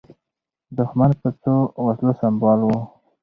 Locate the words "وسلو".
1.85-2.11